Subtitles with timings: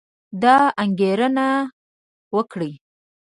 [0.41, 1.47] دا انګېرنه
[2.35, 2.71] وکړئ